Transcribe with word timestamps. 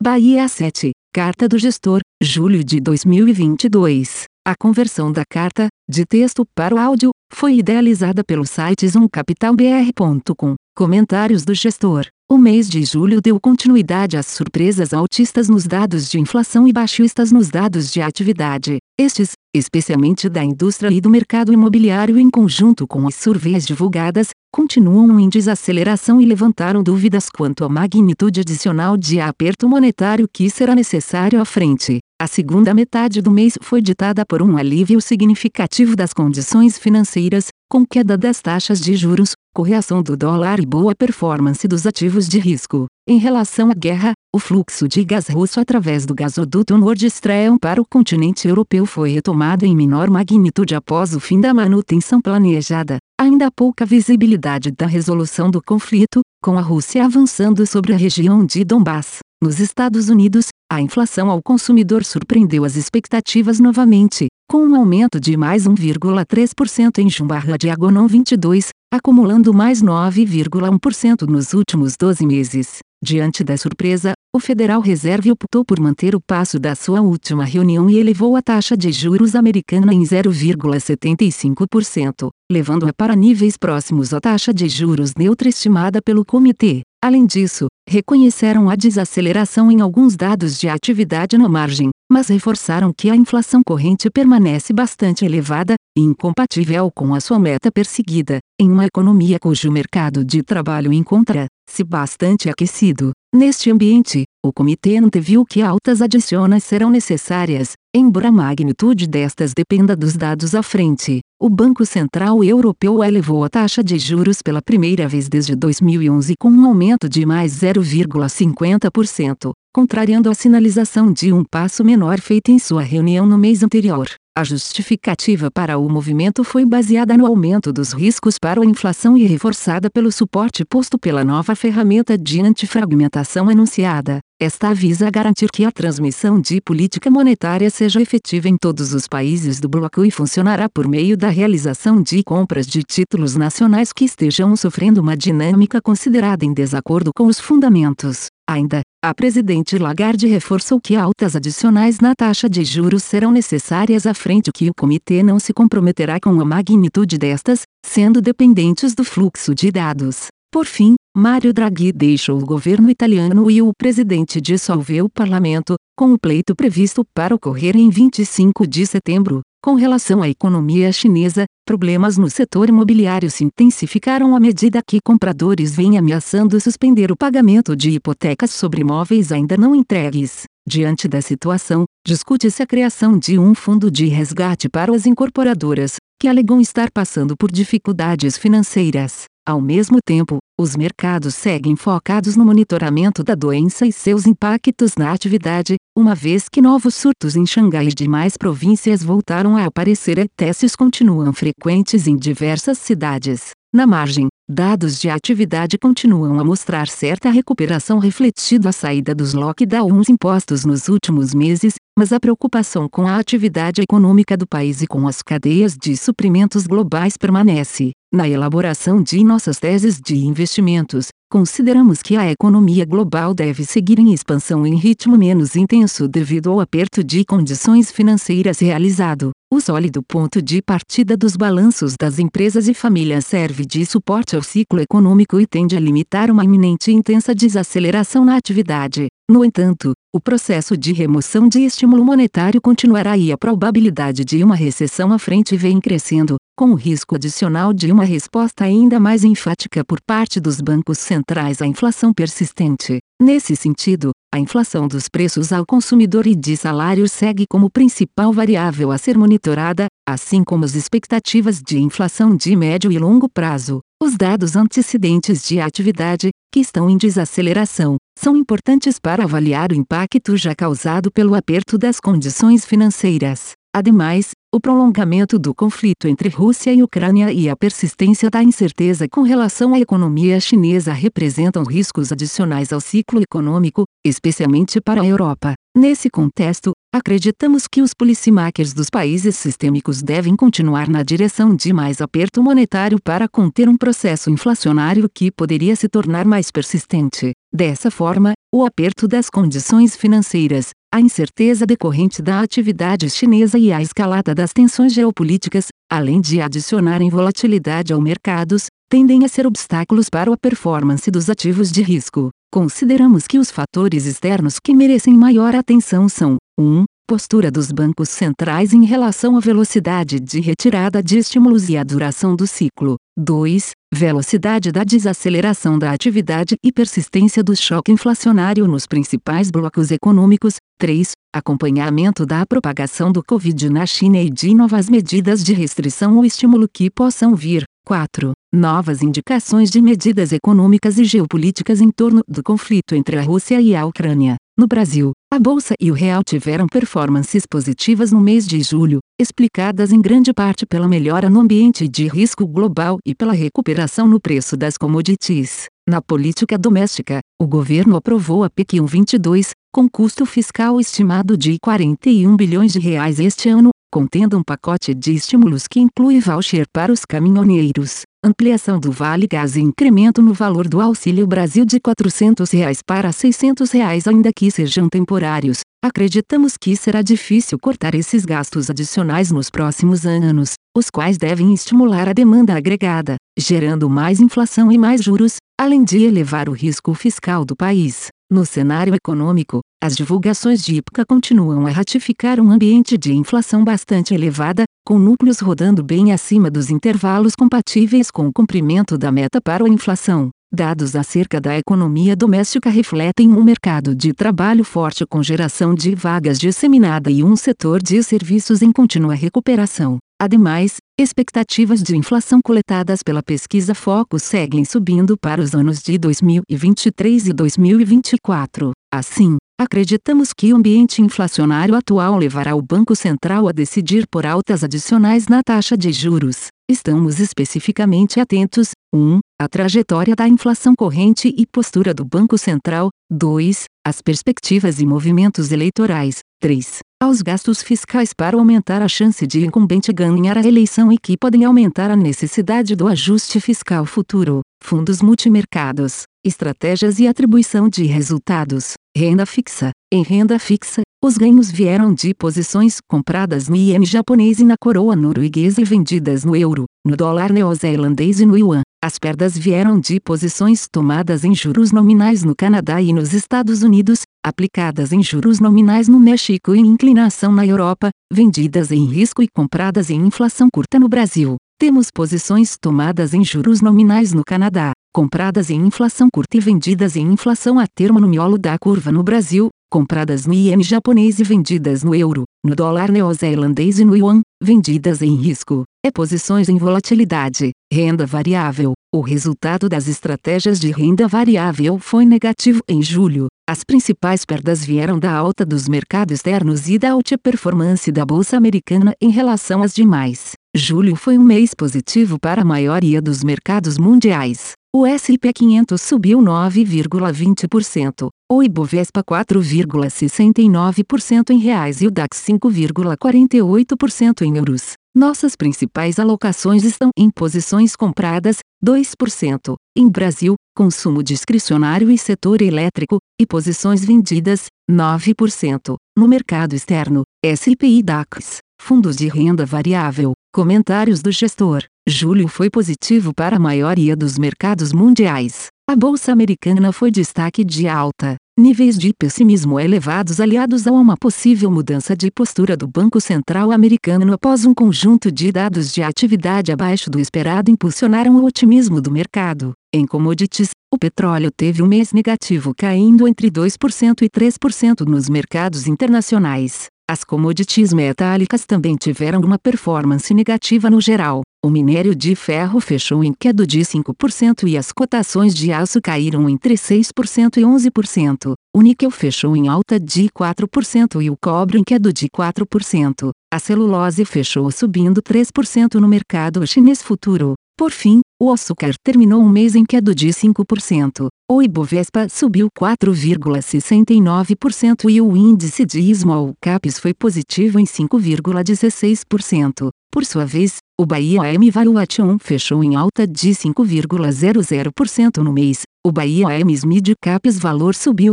Bahia 0.00 0.46
7. 0.46 0.92
Carta 1.12 1.48
do 1.48 1.58
gestor, 1.58 1.98
julho 2.22 2.62
de 2.62 2.80
2022. 2.80 4.26
A 4.46 4.54
conversão 4.56 5.10
da 5.10 5.24
carta, 5.28 5.66
de 5.90 6.06
texto 6.06 6.46
para 6.54 6.72
o 6.72 6.78
áudio, 6.78 7.10
foi 7.32 7.56
idealizada 7.56 8.22
pelo 8.22 8.46
site 8.46 8.86
zoomcapitalbr.com. 8.86 10.54
Comentários 10.78 11.44
do 11.44 11.54
gestor. 11.54 12.06
O 12.30 12.38
mês 12.38 12.68
de 12.68 12.84
julho 12.84 13.20
deu 13.20 13.40
continuidade 13.40 14.16
às 14.16 14.26
surpresas 14.26 14.94
altistas 14.94 15.48
nos 15.48 15.66
dados 15.66 16.08
de 16.08 16.20
inflação 16.20 16.68
e 16.68 16.72
baixistas 16.72 17.32
nos 17.32 17.48
dados 17.48 17.90
de 17.90 18.00
atividade. 18.00 18.78
Estes, 18.96 19.32
especialmente 19.52 20.28
da 20.28 20.44
indústria 20.44 20.88
e 20.88 21.00
do 21.00 21.10
mercado 21.10 21.52
imobiliário 21.52 22.16
em 22.16 22.30
conjunto 22.30 22.86
com 22.86 23.08
as 23.08 23.16
surveys 23.16 23.66
divulgadas, 23.66 24.28
continuam 24.54 25.18
em 25.18 25.28
desaceleração 25.28 26.20
e 26.20 26.24
levantaram 26.24 26.80
dúvidas 26.80 27.28
quanto 27.28 27.64
à 27.64 27.68
magnitude 27.68 28.42
adicional 28.42 28.96
de 28.96 29.18
aperto 29.18 29.68
monetário 29.68 30.28
que 30.32 30.48
será 30.48 30.76
necessário 30.76 31.40
à 31.40 31.44
frente. 31.44 31.98
A 32.20 32.28
segunda 32.28 32.72
metade 32.72 33.20
do 33.20 33.32
mês 33.32 33.58
foi 33.60 33.82
ditada 33.82 34.24
por 34.24 34.42
um 34.42 34.56
alívio 34.56 35.00
significativo 35.00 35.96
das 35.96 36.12
condições 36.12 36.78
financeiras, 36.78 37.48
com 37.70 37.84
queda 37.84 38.16
das 38.16 38.40
taxas 38.40 38.80
de 38.80 38.96
juros, 38.96 39.32
correção 39.54 40.02
do 40.02 40.16
dólar 40.16 40.58
e 40.58 40.64
boa 40.64 40.94
performance 40.94 41.68
dos 41.68 41.86
ativos 41.86 42.26
de 42.26 42.38
risco. 42.38 42.86
Em 43.06 43.18
relação 43.18 43.70
à 43.70 43.74
guerra, 43.74 44.12
o 44.34 44.38
fluxo 44.38 44.88
de 44.88 45.04
gás 45.04 45.28
russo 45.28 45.60
através 45.60 46.06
do 46.06 46.14
gasoduto 46.14 46.78
Nord 46.78 47.04
Stream 47.06 47.58
para 47.58 47.80
o 47.80 47.84
continente 47.86 48.48
europeu 48.48 48.86
foi 48.86 49.10
retomado 49.10 49.66
em 49.66 49.76
menor 49.76 50.08
magnitude 50.08 50.74
após 50.74 51.14
o 51.14 51.20
fim 51.20 51.40
da 51.40 51.52
manutenção 51.52 52.20
planejada. 52.20 52.96
Ainda 53.20 53.48
há 53.48 53.50
pouca 53.50 53.84
visibilidade 53.84 54.70
da 54.70 54.86
resolução 54.86 55.50
do 55.50 55.60
conflito, 55.62 56.20
com 56.42 56.56
a 56.56 56.62
Rússia 56.62 57.04
avançando 57.04 57.66
sobre 57.66 57.92
a 57.92 57.96
região 57.96 58.46
de 58.46 58.64
Donbass. 58.64 59.18
Nos 59.42 59.60
Estados 59.60 60.08
Unidos, 60.08 60.48
a 60.70 60.80
inflação 60.80 61.30
ao 61.30 61.40
consumidor 61.42 62.04
surpreendeu 62.04 62.64
as 62.64 62.76
expectativas 62.76 63.60
novamente, 63.60 64.26
com 64.48 64.66
um 64.66 64.74
aumento 64.74 65.20
de 65.20 65.36
mais 65.36 65.68
1,3% 65.68 66.98
em 66.98 67.08
junho-diagonal 67.10 68.08
22, 68.08 68.70
acumulando 68.90 69.52
mais 69.52 69.82
9,1% 69.82 71.28
nos 71.28 71.52
últimos 71.52 71.94
12 71.98 72.24
meses. 72.26 72.78
Diante 73.04 73.44
da 73.44 73.58
surpresa, 73.58 74.14
o 74.34 74.40
Federal 74.40 74.80
Reserve 74.80 75.30
optou 75.30 75.62
por 75.64 75.78
manter 75.78 76.16
o 76.16 76.20
passo 76.20 76.58
da 76.58 76.74
sua 76.74 77.02
última 77.02 77.44
reunião 77.44 77.90
e 77.90 77.98
elevou 77.98 78.36
a 78.36 78.42
taxa 78.42 78.74
de 78.74 78.90
juros 78.90 79.34
americana 79.34 79.92
em 79.92 80.02
0,75%, 80.02 82.30
levando-a 82.50 82.92
para 82.92 83.14
níveis 83.14 83.58
próximos 83.58 84.14
à 84.14 84.20
taxa 84.20 84.52
de 84.52 84.68
juros 84.68 85.12
neutra 85.16 85.48
estimada 85.48 86.02
pelo 86.02 86.24
comitê. 86.24 86.87
Além 87.02 87.26
disso, 87.26 87.68
reconheceram 87.88 88.68
a 88.68 88.74
desaceleração 88.74 89.70
em 89.70 89.80
alguns 89.80 90.16
dados 90.16 90.58
de 90.58 90.68
atividade 90.68 91.38
na 91.38 91.48
margem, 91.48 91.90
mas 92.10 92.26
reforçaram 92.26 92.92
que 92.96 93.08
a 93.08 93.14
inflação 93.14 93.62
corrente 93.64 94.10
permanece 94.10 94.72
bastante 94.72 95.24
elevada 95.24 95.74
e 95.96 96.00
incompatível 96.00 96.90
com 96.90 97.14
a 97.14 97.20
sua 97.20 97.38
meta 97.38 97.70
perseguida, 97.70 98.40
em 98.60 98.70
uma 98.70 98.86
economia 98.86 99.38
cujo 99.38 99.70
mercado 99.70 100.24
de 100.24 100.42
trabalho 100.42 100.92
encontra-se 100.92 101.84
bastante 101.84 102.50
aquecido. 102.50 103.12
Neste 103.32 103.70
ambiente, 103.70 104.24
o 104.44 104.52
comitê 104.52 104.96
anteviu 104.96 105.44
que 105.44 105.60
altas 105.60 106.00
adicionais 106.00 106.62
serão 106.62 106.90
necessárias, 106.90 107.72
embora 107.94 108.28
a 108.28 108.32
magnitude 108.32 109.08
destas 109.08 109.52
dependa 109.52 109.96
dos 109.96 110.16
dados 110.16 110.54
à 110.54 110.62
frente. 110.62 111.18
O 111.40 111.50
Banco 111.50 111.84
Central 111.84 112.44
Europeu 112.44 113.02
elevou 113.02 113.42
a 113.42 113.48
taxa 113.48 113.82
de 113.82 113.98
juros 113.98 114.40
pela 114.40 114.62
primeira 114.62 115.08
vez 115.08 115.28
desde 115.28 115.56
2011 115.56 116.34
com 116.38 116.50
um 116.50 116.66
aumento 116.66 117.08
de 117.08 117.26
mais 117.26 117.52
0,50%, 117.52 119.50
contrariando 119.74 120.30
a 120.30 120.34
sinalização 120.34 121.12
de 121.12 121.32
um 121.32 121.42
passo 121.44 121.84
menor 121.84 122.20
feita 122.20 122.52
em 122.52 122.60
sua 122.60 122.82
reunião 122.82 123.26
no 123.26 123.36
mês 123.36 123.64
anterior. 123.64 124.08
A 124.38 124.44
justificativa 124.44 125.50
para 125.50 125.78
o 125.78 125.88
movimento 125.90 126.44
foi 126.44 126.64
baseada 126.64 127.16
no 127.16 127.26
aumento 127.26 127.72
dos 127.72 127.92
riscos 127.92 128.38
para 128.38 128.62
a 128.62 128.64
inflação 128.64 129.18
e 129.18 129.26
reforçada 129.26 129.90
pelo 129.90 130.12
suporte 130.12 130.64
posto 130.64 130.96
pela 130.96 131.24
nova 131.24 131.56
ferramenta 131.56 132.16
de 132.16 132.40
antifragmentação 132.40 133.48
anunciada. 133.48 134.20
Esta 134.40 134.72
visa 134.72 135.10
garantir 135.10 135.50
que 135.50 135.64
a 135.64 135.72
transmissão 135.72 136.40
de 136.40 136.60
política 136.60 137.10
monetária 137.10 137.68
seja 137.68 138.00
efetiva 138.00 138.48
em 138.48 138.56
todos 138.56 138.94
os 138.94 139.08
países 139.08 139.58
do 139.58 139.68
bloco 139.68 140.04
e 140.04 140.10
funcionará 140.12 140.68
por 140.68 140.86
meio 140.86 141.16
da 141.16 141.28
realização 141.28 142.00
de 142.00 142.22
compras 142.22 142.64
de 142.64 142.84
títulos 142.84 143.34
nacionais 143.34 143.92
que 143.92 144.04
estejam 144.04 144.54
sofrendo 144.54 145.00
uma 145.00 145.16
dinâmica 145.16 145.82
considerada 145.82 146.44
em 146.44 146.54
desacordo 146.54 147.10
com 147.12 147.26
os 147.26 147.40
fundamentos. 147.40 148.26
Ainda, 148.48 148.82
a 149.00 149.14
presidente 149.14 149.78
Lagarde 149.78 150.26
reforçou 150.26 150.80
que 150.80 150.96
altas 150.96 151.36
adicionais 151.36 152.00
na 152.00 152.14
taxa 152.16 152.48
de 152.48 152.64
juros 152.64 153.04
serão 153.04 153.30
necessárias 153.30 154.06
à 154.06 154.12
frente 154.12 154.50
que 154.52 154.68
o 154.68 154.74
comitê 154.74 155.22
não 155.22 155.38
se 155.38 155.54
comprometerá 155.54 156.18
com 156.18 156.40
a 156.40 156.44
magnitude 156.44 157.16
destas, 157.16 157.62
sendo 157.86 158.20
dependentes 158.20 158.96
do 158.96 159.04
fluxo 159.04 159.54
de 159.54 159.70
dados. 159.70 160.26
Por 160.50 160.66
fim, 160.66 160.96
Mário 161.16 161.52
Draghi 161.52 161.92
deixou 161.92 162.40
o 162.40 162.44
governo 162.44 162.90
italiano 162.90 163.48
e 163.48 163.62
o 163.62 163.70
presidente 163.78 164.40
dissolveu 164.40 165.04
o 165.04 165.10
parlamento, 165.10 165.76
com 165.96 166.12
o 166.12 166.18
pleito 166.18 166.56
previsto 166.56 167.04
para 167.14 167.34
ocorrer 167.34 167.76
em 167.76 167.88
25 167.90 168.66
de 168.66 168.84
setembro. 168.84 169.42
Com 169.60 169.74
relação 169.74 170.22
à 170.22 170.28
economia 170.28 170.92
chinesa, 170.92 171.44
problemas 171.66 172.16
no 172.16 172.30
setor 172.30 172.68
imobiliário 172.68 173.28
se 173.28 173.42
intensificaram 173.42 174.36
à 174.36 174.40
medida 174.40 174.80
que 174.86 175.00
compradores 175.04 175.74
vêm 175.74 175.98
ameaçando 175.98 176.60
suspender 176.60 177.10
o 177.10 177.16
pagamento 177.16 177.74
de 177.74 177.90
hipotecas 177.90 178.52
sobre 178.52 178.82
imóveis 178.82 179.32
ainda 179.32 179.56
não 179.56 179.74
entregues. 179.74 180.44
Diante 180.64 181.08
da 181.08 181.20
situação, 181.20 181.86
discute-se 182.06 182.62
a 182.62 182.66
criação 182.66 183.18
de 183.18 183.36
um 183.36 183.52
fundo 183.52 183.90
de 183.90 184.06
resgate 184.06 184.68
para 184.68 184.94
as 184.94 185.06
incorporadoras, 185.06 185.96
que 186.20 186.28
alegam 186.28 186.60
estar 186.60 186.88
passando 186.92 187.36
por 187.36 187.50
dificuldades 187.50 188.38
financeiras. 188.38 189.24
Ao 189.48 189.62
mesmo 189.62 189.96
tempo, 190.04 190.36
os 190.60 190.76
mercados 190.76 191.34
seguem 191.34 191.74
focados 191.74 192.36
no 192.36 192.44
monitoramento 192.44 193.24
da 193.24 193.34
doença 193.34 193.86
e 193.86 193.92
seus 193.92 194.26
impactos 194.26 194.94
na 194.94 195.10
atividade, 195.10 195.76
uma 195.96 196.14
vez 196.14 196.50
que 196.50 196.60
novos 196.60 196.94
surtos 196.94 197.34
em 197.34 197.46
Xangai 197.46 197.86
e 197.86 197.94
demais 197.94 198.36
províncias 198.36 199.02
voltaram 199.02 199.56
a 199.56 199.64
aparecer 199.64 200.18
e 200.18 200.26
testes 200.36 200.76
continuam 200.76 201.32
frequentes 201.32 202.06
em 202.06 202.14
diversas 202.14 202.76
cidades. 202.76 203.52
Na 203.74 203.86
margem, 203.86 204.26
dados 204.46 205.00
de 205.00 205.08
atividade 205.08 205.78
continuam 205.78 206.38
a 206.38 206.44
mostrar 206.44 206.86
certa 206.86 207.30
recuperação 207.30 207.98
refletindo 207.98 208.68
a 208.68 208.72
saída 208.72 209.14
dos 209.14 209.32
lockdowns 209.32 210.10
impostos 210.10 210.66
nos 210.66 210.90
últimos 210.90 211.32
meses, 211.32 211.76
mas 211.98 212.12
a 212.12 212.20
preocupação 212.20 212.86
com 212.86 213.06
a 213.06 213.16
atividade 213.16 213.80
econômica 213.80 214.36
do 214.36 214.46
país 214.46 214.82
e 214.82 214.86
com 214.86 215.08
as 215.08 215.22
cadeias 215.22 215.74
de 215.74 215.96
suprimentos 215.96 216.66
globais 216.66 217.16
permanece. 217.16 217.92
Na 218.10 218.26
elaboração 218.26 219.02
de 219.02 219.22
nossas 219.22 219.58
teses 219.58 220.00
de 220.00 220.16
investimentos, 220.16 221.08
consideramos 221.30 222.00
que 222.00 222.16
a 222.16 222.30
economia 222.30 222.86
global 222.86 223.34
deve 223.34 223.66
seguir 223.66 223.98
em 223.98 224.14
expansão 224.14 224.66
em 224.66 224.76
ritmo 224.76 225.18
menos 225.18 225.54
intenso 225.54 226.08
devido 226.08 226.50
ao 226.50 226.58
aperto 226.58 227.04
de 227.04 227.22
condições 227.22 227.92
financeiras 227.92 228.60
realizado. 228.60 229.32
O 229.52 229.60
sólido 229.60 230.02
ponto 230.02 230.40
de 230.40 230.62
partida 230.62 231.18
dos 231.18 231.36
balanços 231.36 231.96
das 232.00 232.18
empresas 232.18 232.66
e 232.66 232.72
famílias 232.72 233.26
serve 233.26 233.66
de 233.66 233.84
suporte 233.84 234.34
ao 234.34 234.42
ciclo 234.42 234.80
econômico 234.80 235.38
e 235.38 235.46
tende 235.46 235.76
a 235.76 235.80
limitar 235.80 236.30
uma 236.30 236.44
iminente 236.44 236.90
e 236.90 236.94
intensa 236.94 237.34
desaceleração 237.34 238.24
na 238.24 238.36
atividade. 238.36 239.08
No 239.30 239.44
entanto, 239.44 239.92
o 240.18 240.20
processo 240.20 240.76
de 240.76 240.92
remoção 240.92 241.48
de 241.48 241.60
estímulo 241.60 242.04
monetário 242.04 242.60
continuará 242.60 243.16
e 243.16 243.30
a 243.30 243.38
probabilidade 243.38 244.24
de 244.24 244.42
uma 244.42 244.56
recessão 244.56 245.12
à 245.12 245.18
frente 245.18 245.56
vem 245.56 245.80
crescendo, 245.80 246.34
com 246.56 246.72
o 246.72 246.74
risco 246.74 247.14
adicional 247.14 247.72
de 247.72 247.92
uma 247.92 248.02
resposta 248.02 248.64
ainda 248.64 248.98
mais 248.98 249.22
enfática 249.22 249.84
por 249.84 250.00
parte 250.04 250.40
dos 250.40 250.60
bancos 250.60 250.98
centrais 250.98 251.62
à 251.62 251.68
inflação 251.68 252.12
persistente. 252.12 252.98
Nesse 253.22 253.54
sentido, 253.54 254.10
a 254.34 254.40
inflação 254.40 254.88
dos 254.88 255.08
preços 255.08 255.52
ao 255.52 255.64
consumidor 255.64 256.26
e 256.26 256.34
de 256.34 256.56
salários 256.56 257.12
segue 257.12 257.44
como 257.48 257.70
principal 257.70 258.32
variável 258.32 258.90
a 258.90 258.98
ser 258.98 259.16
monitorada, 259.16 259.86
assim 260.04 260.42
como 260.42 260.64
as 260.64 260.74
expectativas 260.74 261.62
de 261.62 261.78
inflação 261.78 262.36
de 262.36 262.56
médio 262.56 262.90
e 262.90 262.98
longo 262.98 263.28
prazo. 263.28 263.78
Os 264.02 264.16
dados 264.16 264.56
antecedentes 264.56 265.46
de 265.46 265.60
atividade, 265.60 266.30
que 266.52 266.60
estão 266.60 266.88
em 266.88 266.96
desaceleração, 266.96 267.96
são 268.18 268.36
importantes 268.36 268.98
para 268.98 269.24
avaliar 269.24 269.72
o 269.72 269.74
impacto 269.74 270.36
já 270.36 270.54
causado 270.54 271.10
pelo 271.10 271.34
aperto 271.34 271.76
das 271.78 272.00
condições 272.00 272.64
financeiras. 272.64 273.52
Ademais, 273.74 274.30
o 274.52 274.58
prolongamento 274.58 275.38
do 275.38 275.54
conflito 275.54 276.08
entre 276.08 276.28
Rússia 276.28 276.72
e 276.72 276.82
Ucrânia 276.82 277.30
e 277.30 277.48
a 277.48 277.56
persistência 277.56 278.30
da 278.30 278.42
incerteza 278.42 279.06
com 279.08 279.22
relação 279.22 279.74
à 279.74 279.78
economia 279.78 280.40
chinesa 280.40 280.92
representam 280.92 281.62
riscos 281.64 282.10
adicionais 282.10 282.72
ao 282.72 282.80
ciclo 282.80 283.20
econômico, 283.20 283.84
especialmente 284.04 284.80
para 284.80 285.02
a 285.02 285.06
Europa. 285.06 285.54
Nesse 285.78 286.10
contexto, 286.10 286.72
acreditamos 286.92 287.68
que 287.68 287.80
os 287.80 287.94
policymakers 287.94 288.74
dos 288.74 288.90
países 288.90 289.36
sistêmicos 289.36 290.02
devem 290.02 290.34
continuar 290.34 290.88
na 290.88 291.04
direção 291.04 291.54
de 291.54 291.72
mais 291.72 292.00
aperto 292.00 292.42
monetário 292.42 292.98
para 293.00 293.28
conter 293.28 293.68
um 293.68 293.76
processo 293.76 294.28
inflacionário 294.28 295.08
que 295.08 295.30
poderia 295.30 295.76
se 295.76 295.88
tornar 295.88 296.24
mais 296.24 296.50
persistente. 296.50 297.30
Dessa 297.54 297.92
forma, 297.92 298.32
o 298.52 298.66
aperto 298.66 299.06
das 299.06 299.30
condições 299.30 299.96
financeiras, 299.96 300.70
a 300.92 301.00
incerteza 301.00 301.64
decorrente 301.64 302.20
da 302.20 302.40
atividade 302.40 303.08
chinesa 303.08 303.56
e 303.56 303.72
a 303.72 303.80
escalada 303.80 304.34
das 304.34 304.52
tensões 304.52 304.92
geopolíticas, 304.92 305.68
além 305.88 306.20
de 306.20 306.40
adicionarem 306.40 307.08
volatilidade 307.08 307.92
ao 307.92 308.00
mercados, 308.00 308.66
tendem 308.88 309.24
a 309.24 309.28
ser 309.28 309.46
obstáculos 309.46 310.08
para 310.08 310.32
a 310.32 310.36
performance 310.36 311.10
dos 311.10 311.28
ativos 311.28 311.70
de 311.70 311.82
risco. 311.82 312.30
Consideramos 312.52 313.26
que 313.26 313.38
os 313.38 313.50
fatores 313.50 314.06
externos 314.06 314.58
que 314.58 314.74
merecem 314.74 315.14
maior 315.14 315.54
atenção 315.54 316.08
são: 316.08 316.36
1. 316.58 316.84
Postura 317.10 317.50
dos 317.50 317.72
bancos 317.72 318.10
centrais 318.10 318.74
em 318.74 318.84
relação 318.84 319.34
à 319.34 319.40
velocidade 319.40 320.20
de 320.20 320.40
retirada 320.40 321.02
de 321.02 321.16
estímulos 321.16 321.70
e 321.70 321.76
a 321.78 321.82
duração 321.82 322.36
do 322.36 322.46
ciclo. 322.46 322.96
2. 323.18 323.70
Velocidade 323.90 324.70
da 324.70 324.84
desaceleração 324.84 325.78
da 325.78 325.90
atividade 325.90 326.56
e 326.62 326.70
persistência 326.70 327.42
do 327.42 327.56
choque 327.56 327.90
inflacionário 327.90 328.68
nos 328.68 328.86
principais 328.86 329.50
blocos 329.50 329.90
econômicos. 329.90 330.56
3. 330.78 331.12
Acompanhamento 331.34 332.26
da 332.26 332.44
propagação 332.44 333.10
do 333.10 333.24
Covid 333.24 333.70
na 333.70 333.86
China 333.86 334.18
e 334.18 334.28
de 334.28 334.54
novas 334.54 334.90
medidas 334.90 335.42
de 335.42 335.54
restrição 335.54 336.18
ou 336.18 336.26
estímulo 336.26 336.68
que 336.70 336.90
possam 336.90 337.34
vir. 337.34 337.64
4. 337.86 338.32
Novas 338.54 339.00
indicações 339.00 339.70
de 339.70 339.80
medidas 339.80 340.30
econômicas 340.30 340.98
e 340.98 341.04
geopolíticas 341.04 341.80
em 341.80 341.90
torno 341.90 342.20
do 342.28 342.42
conflito 342.42 342.94
entre 342.94 343.16
a 343.16 343.22
Rússia 343.22 343.62
e 343.62 343.74
a 343.74 343.86
Ucrânia. 343.86 344.36
No 344.58 344.66
Brasil, 344.66 345.12
a 345.30 345.38
bolsa 345.38 345.74
e 345.78 345.90
o 345.90 345.94
real 345.94 346.24
tiveram 346.24 346.66
performances 346.66 347.44
positivas 347.46 348.10
no 348.10 348.20
mês 348.20 348.44
de 348.44 348.60
julho, 348.62 348.98
explicadas 349.20 349.92
em 349.92 350.00
grande 350.00 350.32
parte 350.32 350.66
pela 350.66 350.88
melhora 350.88 351.28
no 351.28 351.38
ambiente 351.38 351.86
de 351.86 352.08
risco 352.08 352.46
global 352.46 352.98
e 353.06 353.14
pela 353.14 353.34
recuperação 353.34 354.08
no 354.08 354.18
preço 354.18 354.56
das 354.56 354.78
commodities. 354.78 355.66
Na 355.88 356.02
política 356.02 356.58
doméstica, 356.58 357.20
o 357.40 357.46
governo 357.46 357.94
aprovou 357.94 358.42
a 358.42 358.50
PEC 358.50 358.78
122, 358.78 359.50
com 359.72 359.88
custo 359.88 360.26
fiscal 360.26 360.80
estimado 360.80 361.36
de 361.36 361.56
41 361.62 362.34
bilhões 362.34 362.72
de 362.72 362.80
reais 362.80 363.20
este 363.20 363.48
ano, 363.48 363.70
contendo 363.92 364.36
um 364.36 364.42
pacote 364.42 364.92
de 364.92 365.14
estímulos 365.14 365.68
que 365.68 365.78
inclui 365.78 366.20
voucher 366.20 366.66
para 366.72 366.92
os 366.92 367.04
caminhoneiros, 367.04 368.02
ampliação 368.24 368.80
do 368.80 368.90
Vale 368.90 369.26
Gás 369.26 369.56
e 369.56 369.60
incremento 369.60 370.20
no 370.20 370.34
valor 370.34 370.68
do 370.68 370.80
Auxílio 370.80 371.26
Brasil 371.26 371.64
de 371.64 371.78
400 371.80 372.50
reais 372.50 372.80
para 372.84 373.12
600 373.12 373.70
reais 373.70 374.06
ainda 374.06 374.30
que 374.34 374.50
sejam 374.50 374.88
temporários. 374.88 375.60
Acreditamos 375.82 376.54
que 376.60 376.76
será 376.76 377.02
difícil 377.02 377.58
cortar 377.58 377.94
esses 377.94 378.24
gastos 378.24 378.68
adicionais 378.68 379.30
nos 379.30 379.48
próximos 379.48 380.04
anos, 380.04 380.54
os 380.76 380.90
quais 380.90 381.16
devem 381.16 381.54
estimular 381.54 382.08
a 382.08 382.12
demanda 382.12 382.54
agregada, 382.54 383.16
gerando 383.38 383.88
mais 383.88 384.18
inflação 384.18 384.72
e 384.72 384.76
mais 384.76 385.02
juros, 385.02 385.36
além 385.58 385.84
de 385.84 386.02
elevar 386.02 386.48
o 386.48 386.52
risco 386.52 386.92
fiscal 386.94 387.44
do 387.44 387.54
país. 387.54 388.08
No 388.30 388.44
cenário 388.44 388.94
econômico, 388.94 389.60
as 389.82 389.96
divulgações 389.96 390.62
de 390.62 390.76
IPCA 390.76 391.02
continuam 391.06 391.66
a 391.66 391.70
ratificar 391.70 392.38
um 392.38 392.50
ambiente 392.50 392.98
de 392.98 393.14
inflação 393.14 393.64
bastante 393.64 394.12
elevada, 394.12 394.64
com 394.86 394.98
núcleos 394.98 395.40
rodando 395.40 395.82
bem 395.82 396.12
acima 396.12 396.50
dos 396.50 396.68
intervalos 396.68 397.34
compatíveis 397.34 398.10
com 398.10 398.28
o 398.28 398.32
cumprimento 398.32 398.98
da 398.98 399.10
meta 399.10 399.40
para 399.40 399.64
a 399.64 399.68
inflação. 399.68 400.28
Dados 400.52 400.96
acerca 400.96 401.38
da 401.38 401.58
economia 401.58 402.16
doméstica 402.16 402.70
refletem 402.70 403.28
um 403.28 403.44
mercado 403.44 403.94
de 403.94 404.14
trabalho 404.14 404.64
forte 404.64 405.04
com 405.04 405.22
geração 405.22 405.74
de 405.74 405.94
vagas 405.94 406.38
disseminada 406.38 407.10
e 407.10 407.22
um 407.22 407.36
setor 407.36 407.82
de 407.82 408.02
serviços 408.02 408.62
em 408.62 408.72
contínua 408.72 409.14
recuperação. 409.14 409.98
Ademais, 410.20 410.78
expectativas 410.98 411.80
de 411.80 411.96
inflação 411.96 412.40
coletadas 412.42 413.04
pela 413.04 413.22
pesquisa 413.22 413.72
Focus 413.74 414.24
seguem 414.24 414.64
subindo 414.64 415.16
para 415.16 415.40
os 415.40 415.54
anos 415.54 415.80
de 415.80 415.96
2023 415.96 417.28
e 417.28 417.32
2024. 417.32 418.72
Assim, 418.92 419.36
acreditamos 419.58 420.32
que 420.32 420.52
o 420.52 420.56
ambiente 420.56 421.02
inflacionário 421.02 421.74
atual 421.74 422.16
levará 422.16 422.54
o 422.54 422.62
Banco 422.62 422.94
Central 422.94 423.48
a 423.48 423.52
decidir 423.52 424.06
por 424.06 424.24
altas 424.24 424.62
adicionais 424.62 425.26
na 425.26 425.42
taxa 425.42 425.76
de 425.76 425.92
juros. 425.92 426.46
Estamos 426.70 427.18
especificamente 427.18 428.20
atentos: 428.20 428.70
1. 428.94 429.20
A 429.40 429.48
trajetória 429.48 430.14
da 430.14 430.28
inflação 430.28 430.74
corrente 430.76 431.34
e 431.36 431.46
postura 431.46 431.92
do 431.92 432.04
Banco 432.04 432.38
Central. 432.38 432.90
2. 433.10 433.64
As 433.86 434.02
perspectivas 434.02 434.80
e 434.80 434.86
movimentos 434.86 435.50
eleitorais. 435.50 436.18
3. 436.40 436.80
Aos 437.02 437.22
gastos 437.22 437.62
fiscais 437.62 438.12
para 438.12 438.36
aumentar 438.36 438.82
a 438.82 438.88
chance 438.88 439.26
de 439.26 439.46
incumbente 439.46 439.92
ganhar 439.92 440.36
a 440.36 440.46
eleição 440.46 440.92
e 440.92 440.98
que 440.98 441.16
podem 441.16 441.44
aumentar 441.44 441.90
a 441.90 441.96
necessidade 441.96 442.76
do 442.76 442.86
ajuste 442.86 443.40
fiscal 443.40 443.86
futuro. 443.86 444.42
Fundos 444.62 445.00
multimercados, 445.00 446.02
estratégias 446.24 446.98
e 446.98 447.06
atribuição 447.06 447.68
de 447.68 447.84
resultados. 447.84 448.74
Renda 449.00 449.24
fixa. 449.24 449.70
Em 449.92 450.02
renda 450.02 450.40
fixa, 450.40 450.82
os 451.00 451.16
ganhos 451.16 451.52
vieram 451.52 451.94
de 451.94 452.12
posições 452.12 452.80
compradas 452.80 453.48
no 453.48 453.54
iene 453.54 453.86
japonês 453.86 454.40
e 454.40 454.44
na 454.44 454.56
coroa 454.60 454.96
norueguesa 454.96 455.60
e 455.60 455.64
vendidas 455.64 456.24
no 456.24 456.34
euro, 456.34 456.64
no 456.84 456.96
dólar 456.96 457.32
neozelandês 457.32 458.18
e 458.18 458.26
no 458.26 458.36
yuan. 458.36 458.62
As 458.84 458.98
perdas 458.98 459.38
vieram 459.38 459.78
de 459.78 460.00
posições 460.00 460.66
tomadas 460.68 461.22
em 461.22 461.32
juros 461.32 461.70
nominais 461.70 462.24
no 462.24 462.34
Canadá 462.34 462.82
e 462.82 462.92
nos 462.92 463.14
Estados 463.14 463.62
Unidos, 463.62 464.00
aplicadas 464.26 464.92
em 464.92 465.00
juros 465.00 465.38
nominais 465.38 465.86
no 465.86 466.00
México 466.00 466.52
e 466.52 466.58
inclinação 466.58 467.30
na 467.30 467.46
Europa, 467.46 467.90
vendidas 468.12 468.72
em 468.72 468.84
risco 468.84 469.22
e 469.22 469.28
compradas 469.28 469.90
em 469.90 470.04
inflação 470.04 470.48
curta 470.52 470.76
no 470.76 470.88
Brasil. 470.88 471.36
Temos 471.60 471.90
posições 471.90 472.56
tomadas 472.56 473.12
em 473.12 473.24
juros 473.24 473.60
nominais 473.60 474.12
no 474.12 474.22
Canadá, 474.24 474.70
compradas 474.94 475.50
em 475.50 475.56
inflação 475.66 476.06
curta 476.08 476.36
e 476.36 476.40
vendidas 476.40 476.94
em 476.94 477.04
inflação 477.04 477.58
a 477.58 477.66
termo 477.66 477.98
no 477.98 478.06
miolo 478.06 478.38
da 478.38 478.56
curva 478.56 478.92
no 478.92 479.02
Brasil, 479.02 479.48
compradas 479.68 480.24
no 480.24 480.32
iene 480.32 480.62
japonês 480.62 481.18
e 481.18 481.24
vendidas 481.24 481.82
no 481.82 481.96
euro, 481.96 482.22
no 482.46 482.54
dólar 482.54 482.92
neozelandês 482.92 483.80
e 483.80 483.84
no 483.84 483.96
yuan, 483.96 484.20
vendidas 484.40 485.02
em 485.02 485.16
risco, 485.16 485.64
é 485.84 485.90
posições 485.90 486.48
em 486.48 486.56
volatilidade, 486.56 487.50
renda 487.72 488.06
variável. 488.06 488.74
O 488.94 489.00
resultado 489.00 489.68
das 489.68 489.88
estratégias 489.88 490.60
de 490.60 490.70
renda 490.70 491.08
variável 491.08 491.76
foi 491.80 492.06
negativo 492.06 492.62
em 492.68 492.80
julho. 492.80 493.26
As 493.50 493.64
principais 493.64 494.24
perdas 494.24 494.64
vieram 494.64 494.96
da 494.96 495.12
alta 495.12 495.44
dos 495.44 495.68
mercados 495.68 496.14
externos 496.14 496.68
e 496.68 496.78
da 496.78 496.92
alta 496.92 497.18
performance 497.18 497.90
da 497.90 498.06
bolsa 498.06 498.36
americana 498.36 498.94
em 499.02 499.10
relação 499.10 499.60
às 499.60 499.74
demais. 499.74 500.37
Julho 500.56 500.96
foi 500.96 501.18
um 501.18 501.22
mês 501.22 501.52
positivo 501.54 502.18
para 502.18 502.40
a 502.42 502.44
maioria 502.44 503.00
dos 503.02 503.22
mercados 503.22 503.78
mundiais. 503.78 504.52
O 504.74 504.84
S&P 504.86 505.32
500 505.32 505.80
subiu 505.80 506.18
9,20%, 506.20 508.08
o 508.30 508.42
Ibovespa 508.42 509.02
4,69% 509.04 511.30
em 511.30 511.38
reais 511.38 511.80
e 511.80 511.86
o 511.86 511.90
DAX 511.90 512.22
5,48% 512.26 514.20
em 514.22 514.36
euros. 514.36 514.72
Nossas 514.96 515.36
principais 515.36 515.98
alocações 515.98 516.64
estão 516.64 516.90
em 516.98 517.10
posições 517.10 517.76
compradas, 517.76 518.38
2%, 518.64 519.54
em 519.76 519.86
Brasil, 519.88 520.34
consumo 520.56 521.02
discricionário 521.02 521.90
e 521.90 521.98
setor 521.98 522.40
elétrico, 522.42 522.98
e 523.20 523.26
posições 523.26 523.84
vendidas, 523.84 524.46
9%, 524.70 525.74
no 525.96 526.08
mercado 526.08 526.54
externo, 526.54 527.02
SPI 527.24 527.82
DAX, 527.82 528.38
fundos 528.60 528.96
de 528.96 529.08
renda 529.08 529.46
variável, 529.46 530.12
comentários 530.38 531.02
do 531.02 531.10
gestor. 531.10 531.64
Julho 531.84 532.28
foi 532.28 532.48
positivo 532.48 533.12
para 533.12 533.34
a 533.34 533.40
maioria 533.40 533.96
dos 533.96 534.16
mercados 534.16 534.72
mundiais. 534.72 535.48
A 535.68 535.74
bolsa 535.74 536.12
americana 536.12 536.70
foi 536.70 536.92
destaque 536.92 537.44
de 537.44 537.66
alta. 537.66 538.14
Níveis 538.38 538.78
de 538.78 538.92
pessimismo 538.96 539.58
elevados 539.58 540.20
aliados 540.20 540.68
a 540.68 540.70
uma 540.70 540.96
possível 540.96 541.50
mudança 541.50 541.96
de 541.96 542.08
postura 542.08 542.56
do 542.56 542.68
Banco 542.68 543.00
Central 543.00 543.50
americano 543.50 544.12
após 544.12 544.44
um 544.44 544.54
conjunto 544.54 545.10
de 545.10 545.32
dados 545.32 545.74
de 545.74 545.82
atividade 545.82 546.52
abaixo 546.52 546.88
do 546.88 547.00
esperado 547.00 547.50
impulsionaram 547.50 548.14
o 548.14 548.24
otimismo 548.24 548.80
do 548.80 548.92
mercado. 548.92 549.54
Em 549.74 549.84
commodities, 549.84 550.50
o 550.72 550.78
petróleo 550.78 551.32
teve 551.36 551.64
um 551.64 551.66
mês 551.66 551.92
negativo 551.92 552.54
caindo 552.56 553.08
entre 553.08 553.28
2% 553.28 554.02
e 554.02 554.08
3% 554.08 554.86
nos 554.86 555.08
mercados 555.08 555.66
internacionais. 555.66 556.68
As 556.90 557.04
commodities 557.04 557.74
metálicas 557.74 558.46
também 558.46 558.74
tiveram 558.74 559.20
uma 559.20 559.38
performance 559.38 560.14
negativa 560.14 560.70
no 560.70 560.80
geral. 560.80 561.20
O 561.44 561.50
minério 561.50 561.94
de 561.94 562.16
ferro 562.16 562.60
fechou 562.60 563.04
em 563.04 563.12
queda 563.12 563.46
de 563.46 563.60
5% 563.60 564.48
e 564.48 564.56
as 564.56 564.72
cotações 564.72 565.34
de 565.34 565.52
aço 565.52 565.82
caíram 565.82 566.26
entre 566.30 566.54
6% 566.54 567.36
e 567.36 567.42
11%. 567.42 568.32
O 568.56 568.62
níquel 568.62 568.90
fechou 568.90 569.36
em 569.36 569.48
alta 569.48 569.78
de 569.78 570.08
4% 570.08 571.02
e 571.02 571.10
o 571.10 571.16
cobre 571.22 571.58
em 571.58 571.62
queda 571.62 571.92
de 571.92 572.08
4%. 572.08 573.10
A 573.30 573.38
celulose 573.38 574.06
fechou 574.06 574.50
subindo 574.50 575.02
3% 575.02 575.74
no 575.74 575.88
mercado 575.88 576.46
chinês 576.46 576.82
futuro. 576.82 577.34
Por 577.54 577.70
fim, 577.70 578.00
o 578.18 578.32
açúcar 578.32 578.72
terminou 578.82 579.20
um 579.20 579.28
mês 579.28 579.54
em 579.54 579.64
queda 579.66 579.94
de 579.94 580.08
5%. 580.08 581.08
O 581.30 581.42
Ibovespa 581.42 582.08
subiu 582.08 582.48
4,69% 582.50 584.90
e 584.90 584.98
o 584.98 585.14
índice 585.14 585.66
de 585.66 585.94
Small 585.94 586.34
Caps 586.40 586.78
foi 586.78 586.94
positivo 586.94 587.60
em 587.60 587.64
5,16%. 587.64 589.68
Por 589.90 590.04
sua 590.04 590.26
vez, 590.26 590.58
o 590.78 590.84
Bahia 590.84 591.22
AM 591.22 591.50
Valuation 591.50 592.18
fechou 592.18 592.62
em 592.62 592.76
alta 592.76 593.06
de 593.06 593.30
5,00% 593.30 595.22
no 595.22 595.32
mês. 595.32 595.62
O 595.84 595.90
Bahia 595.90 596.28
AM 596.28 596.54
Mid 596.66 596.92
Caps 597.00 597.38
Valor 597.38 597.74
subiu 597.74 598.12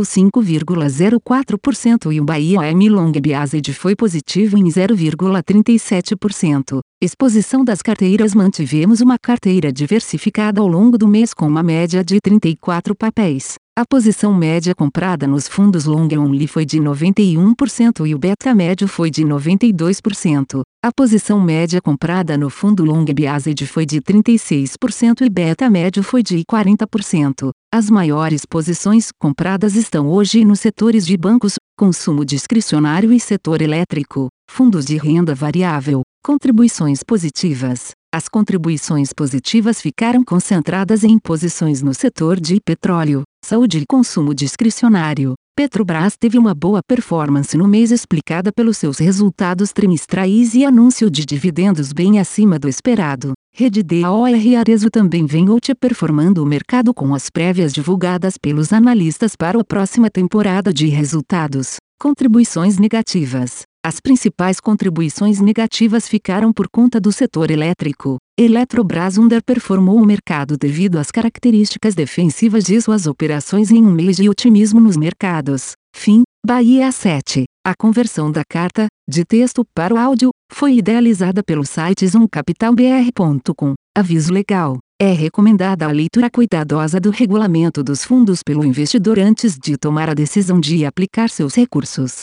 5,04% 0.00 2.14
e 2.14 2.20
o 2.20 2.24
Bahia 2.24 2.60
AM 2.60 2.88
Long 2.88 3.12
Biased 3.12 3.74
foi 3.74 3.94
positivo 3.94 4.56
em 4.56 4.64
0,37%. 4.64 6.78
Exposição 7.02 7.62
das 7.62 7.82
carteiras 7.82 8.34
Mantivemos 8.34 9.02
uma 9.02 9.18
carteira 9.18 9.70
diversificada 9.70 10.62
ao 10.62 10.66
longo 10.66 10.96
do 10.96 11.06
mês 11.06 11.34
com 11.34 11.46
uma 11.46 11.62
média 11.62 12.02
de 12.02 12.18
34 12.20 12.96
papéis. 12.96 13.56
A 13.78 13.84
posição 13.84 14.32
média 14.32 14.74
comprada 14.74 15.26
nos 15.26 15.46
fundos 15.46 15.84
long 15.84 16.08
only 16.18 16.46
foi 16.46 16.64
de 16.64 16.78
91% 16.78 18.08
e 18.08 18.14
o 18.14 18.18
beta 18.18 18.54
médio 18.54 18.88
foi 18.88 19.10
de 19.10 19.22
92%. 19.22 20.62
A 20.82 20.90
posição 20.90 21.38
média 21.38 21.78
comprada 21.82 22.38
no 22.38 22.48
fundo 22.48 22.86
long 22.86 23.04
biased 23.04 23.66
foi 23.66 23.84
de 23.84 24.00
36% 24.00 25.20
e 25.20 25.28
beta 25.28 25.68
médio 25.68 26.02
foi 26.02 26.22
de 26.22 26.42
40%. 26.50 27.50
As 27.70 27.90
maiores 27.90 28.46
posições 28.46 29.10
compradas 29.20 29.76
estão 29.76 30.08
hoje 30.08 30.42
nos 30.42 30.60
setores 30.60 31.04
de 31.04 31.14
bancos, 31.14 31.56
consumo 31.78 32.24
discricionário 32.24 33.12
e 33.12 33.20
setor 33.20 33.60
elétrico, 33.60 34.28
fundos 34.50 34.86
de 34.86 34.96
renda 34.96 35.34
variável, 35.34 36.00
contribuições 36.24 37.02
positivas. 37.02 37.90
As 38.10 38.26
contribuições 38.26 39.12
positivas 39.12 39.82
ficaram 39.82 40.24
concentradas 40.24 41.04
em 41.04 41.18
posições 41.18 41.82
no 41.82 41.92
setor 41.92 42.40
de 42.40 42.58
petróleo, 42.64 43.24
saúde 43.46 43.78
e 43.78 43.86
consumo 43.86 44.34
discricionário. 44.34 45.34
Petrobras 45.56 46.16
teve 46.18 46.36
uma 46.36 46.52
boa 46.52 46.80
performance 46.86 47.56
no 47.56 47.68
mês 47.68 47.92
explicada 47.92 48.50
pelos 48.52 48.76
seus 48.76 48.98
resultados 48.98 49.72
trimestrais 49.72 50.52
e 50.54 50.64
anúncio 50.64 51.08
de 51.08 51.24
dividendos 51.24 51.92
bem 51.92 52.18
acima 52.18 52.58
do 52.58 52.68
esperado. 52.68 53.34
Rede 53.54 53.84
DAOR 53.84 54.34
Arezo 54.58 54.90
também 54.90 55.26
vem 55.26 55.48
out 55.48 55.72
performando 55.76 56.42
o 56.42 56.46
mercado 56.46 56.92
com 56.92 57.14
as 57.14 57.30
prévias 57.30 57.72
divulgadas 57.72 58.36
pelos 58.36 58.72
analistas 58.72 59.36
para 59.36 59.60
a 59.60 59.64
próxima 59.64 60.10
temporada 60.10 60.74
de 60.74 60.88
resultados. 60.88 61.76
Contribuições 62.00 62.78
negativas. 62.78 63.62
As 63.86 64.00
principais 64.00 64.58
contribuições 64.58 65.40
negativas 65.40 66.08
ficaram 66.08 66.52
por 66.52 66.68
conta 66.68 66.98
do 66.98 67.12
setor 67.12 67.52
elétrico. 67.52 68.16
Eletrobras 68.36 69.16
underperformou 69.16 70.02
o 70.02 70.04
mercado 70.04 70.56
devido 70.56 70.98
às 70.98 71.12
características 71.12 71.94
defensivas 71.94 72.64
de 72.64 72.80
suas 72.80 73.06
operações 73.06 73.70
em 73.70 73.84
um 73.84 73.92
mês 73.92 74.16
de 74.16 74.28
otimismo 74.28 74.80
nos 74.80 74.96
mercados. 74.96 75.74
Fim, 75.94 76.24
Bahia 76.44 76.90
7. 76.90 77.44
A 77.64 77.76
conversão 77.78 78.28
da 78.28 78.42
carta, 78.44 78.88
de 79.08 79.24
texto 79.24 79.64
para 79.72 79.94
o 79.94 79.98
áudio, 79.98 80.30
foi 80.52 80.78
idealizada 80.78 81.40
pelo 81.44 81.64
site 81.64 82.04
zoomcapitalbr.com. 82.08 83.74
Aviso 83.96 84.32
legal. 84.32 84.78
É 85.00 85.12
recomendada 85.12 85.86
a 85.86 85.92
leitura 85.92 86.28
cuidadosa 86.28 86.98
do 86.98 87.10
regulamento 87.10 87.84
dos 87.84 88.02
fundos 88.02 88.40
pelo 88.42 88.64
investidor 88.64 89.20
antes 89.20 89.56
de 89.56 89.76
tomar 89.76 90.10
a 90.10 90.14
decisão 90.14 90.58
de 90.58 90.84
aplicar 90.84 91.30
seus 91.30 91.54
recursos. 91.54 92.22